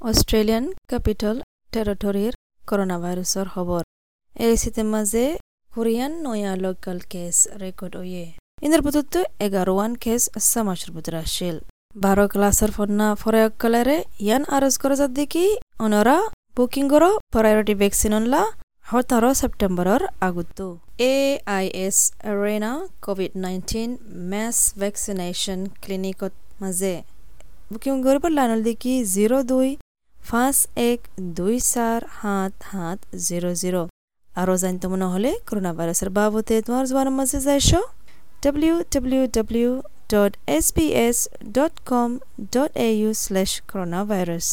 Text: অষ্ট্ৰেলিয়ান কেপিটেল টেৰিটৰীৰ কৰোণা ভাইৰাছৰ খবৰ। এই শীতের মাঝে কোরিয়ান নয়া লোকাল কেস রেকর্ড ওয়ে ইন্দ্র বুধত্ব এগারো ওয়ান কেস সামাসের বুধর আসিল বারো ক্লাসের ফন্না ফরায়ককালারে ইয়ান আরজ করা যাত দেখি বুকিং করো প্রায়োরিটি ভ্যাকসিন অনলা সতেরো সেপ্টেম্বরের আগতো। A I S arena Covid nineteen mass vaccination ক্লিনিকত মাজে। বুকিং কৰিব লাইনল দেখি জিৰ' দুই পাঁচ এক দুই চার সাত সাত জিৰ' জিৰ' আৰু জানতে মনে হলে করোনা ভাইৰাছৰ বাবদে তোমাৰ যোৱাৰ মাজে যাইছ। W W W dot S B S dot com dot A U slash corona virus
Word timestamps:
অষ্ট্ৰেলিয়ান 0.00 0.64
কেপিটেল 0.90 1.36
টেৰিটৰীৰ 1.72 2.32
কৰোণা 2.68 2.96
ভাইৰাছৰ 3.02 3.46
খবৰ। 3.54 3.82
এই 4.46 4.54
শীতের 4.62 4.86
মাঝে 4.92 5.24
কোরিয়ান 5.70 6.12
নয়া 6.26 6.52
লোকাল 6.64 6.98
কেস 7.12 7.36
রেকর্ড 7.62 7.94
ওয়ে 8.00 8.24
ইন্দ্র 8.64 8.80
বুধত্ব 8.86 9.14
এগারো 9.46 9.72
ওয়ান 9.76 9.92
কেস 10.04 10.22
সামাসের 10.50 10.90
বুধর 10.94 11.14
আসিল 11.22 11.56
বারো 11.94 12.24
ক্লাসের 12.32 12.70
ফন্না 12.76 13.08
ফরায়ককালারে 13.22 13.96
ইয়ান 14.24 14.42
আরজ 14.56 14.74
করা 14.82 14.96
যাত 15.00 15.10
দেখি 15.20 15.44
বুকিং 16.56 16.84
করো 16.92 17.10
প্রায়োরিটি 17.34 17.74
ভ্যাকসিন 17.82 18.12
অনলা 18.18 18.42
সতেরো 18.88 19.30
সেপ্টেম্বরের 19.40 20.02
আগতো। 20.28 20.66
A 21.12 21.14
I 21.56 21.64
S 21.84 21.98
arena 22.30 22.72
Covid 23.04 23.32
nineteen 23.44 23.90
mass 24.30 24.56
vaccination 24.80 25.60
ক্লিনিকত 25.82 26.34
মাজে। 26.62 26.94
বুকিং 27.70 27.94
কৰিব 28.06 28.24
লাইনল 28.36 28.60
দেখি 28.68 28.94
জিৰ' 29.14 29.36
দুই 29.50 29.68
পাঁচ 30.32 30.56
এক 30.90 31.00
দুই 31.38 31.56
চার 31.72 32.00
সাত 32.18 32.52
সাত 32.70 32.98
জিৰ' 33.26 33.46
জিৰ' 33.60 33.78
আৰু 34.40 34.52
জানতে 34.62 34.86
মনে 34.92 35.06
হলে 35.14 35.30
করোনা 35.48 35.70
ভাইৰাছৰ 35.78 36.10
বাবদে 36.18 36.56
তোমাৰ 36.66 36.84
যোৱাৰ 36.90 37.08
মাজে 37.18 37.38
যাইছ। 37.46 37.70
W 38.42 38.74
W 38.92 39.22
W 39.36 39.70
dot 40.12 40.32
S 40.56 40.66
B 40.76 40.86
S 41.06 41.16
dot 41.56 41.74
com 41.90 42.10
dot 42.54 42.72
A 42.86 42.88
U 43.00 43.10
slash 43.22 43.50
corona 43.70 44.00
virus 44.10 44.48